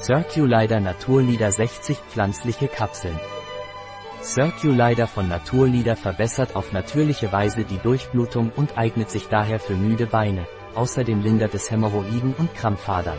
[0.00, 3.18] Circulider Naturlider 60 pflanzliche Kapseln.
[4.22, 10.06] Circulider von Naturlider verbessert auf natürliche Weise die Durchblutung und eignet sich daher für müde
[10.06, 10.46] Beine.
[10.76, 13.18] Außerdem lindert es Hämorrhoiden und Krampfadern.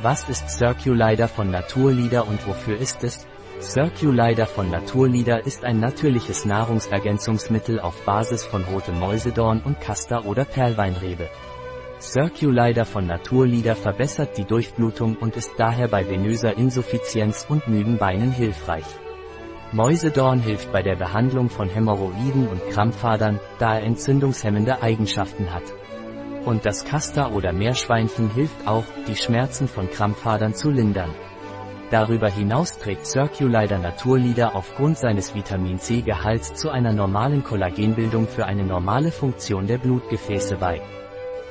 [0.00, 3.26] Was ist Circulider von Naturlider und wofür ist es?
[3.60, 10.46] Circulider von Naturlider ist ein natürliches Nahrungsergänzungsmittel auf Basis von rotem Mäusedorn und Castor oder
[10.46, 11.28] Perlweinrebe.
[12.00, 18.32] Circulider von Naturlider verbessert die Durchblutung und ist daher bei venöser Insuffizienz und müden Beinen
[18.32, 18.86] hilfreich.
[19.72, 25.62] Mäusedorn hilft bei der Behandlung von Hämorrhoiden und Krampfadern, da er entzündungshemmende Eigenschaften hat.
[26.46, 31.14] Und das Castor oder Meerschweinchen hilft auch, die Schmerzen von Krampfadern zu lindern.
[31.90, 38.46] Darüber hinaus trägt Circulider Naturlider aufgrund seines Vitamin C Gehalts zu einer normalen Kollagenbildung für
[38.46, 40.80] eine normale Funktion der Blutgefäße bei.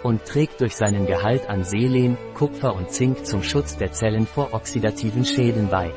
[0.03, 4.53] Und trägt durch seinen Gehalt an Selen, Kupfer und Zink zum Schutz der Zellen vor
[4.53, 5.91] oxidativen Schäden bei.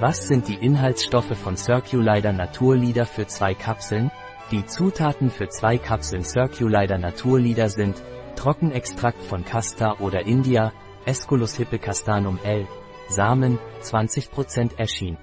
[0.00, 4.10] Was sind die Inhaltsstoffe von Circulider Naturlider für zwei Kapseln?
[4.50, 8.02] Die Zutaten für zwei Kapseln Circulider Naturlider sind
[8.36, 10.72] Trockenextrakt von Castor oder India,
[11.04, 12.66] Esculus hippecastanum L,
[13.08, 15.18] Samen, 20% erschien.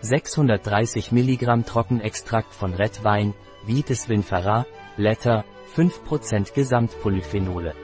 [0.00, 3.34] 630 mg Trockenextrakt von Red Wein,
[3.66, 4.64] Vitis vinifera,
[4.96, 5.44] Blätter,
[5.76, 7.74] 5% Gesamtpolyphenole.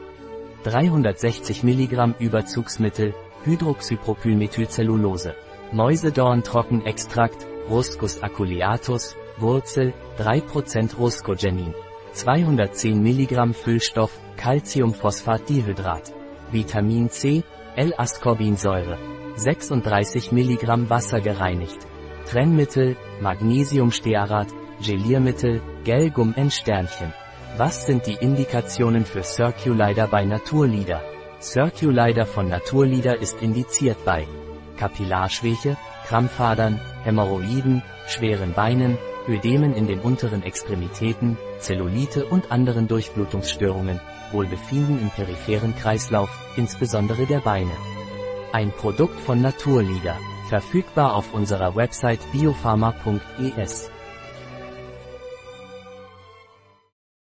[0.65, 5.35] 360 mg Überzugsmittel, Hydroxypropylmethylcellulose.
[5.73, 11.75] Mäusedorn Trockenextrakt, Ruscus aculeatus, Wurzel, 3% Ruscogenin.
[12.13, 16.13] 210 mg Füllstoff, Calciumphosphatdihydrat.
[16.53, 17.43] Vitamin C,
[17.77, 18.99] L-Ascorbinsäure.
[19.37, 21.79] 36 mg Wasser gereinigt.
[22.27, 24.49] Trennmittel, Magnesiumstearat,
[24.81, 27.13] Geliermittel, Gelgum N Sternchen.
[27.57, 31.01] Was sind die Indikationen für Circulider bei Naturlider?
[31.41, 34.27] Circulider von Naturlider ist indiziert bei
[34.77, 35.77] Kapillarschwäche,
[36.09, 38.99] Krampfadern, Hämorrhoiden, schweren Beinen,
[39.29, 44.01] Ödemen in den unteren Extremitäten, Zellulite und anderen Durchblutungsstörungen,
[44.33, 47.77] Wohlbefinden im peripheren Kreislauf, insbesondere der Beine.
[48.51, 50.17] Ein Produkt von Naturlieder.
[50.49, 53.94] Verfügbar auf unserer Website biopharma.es.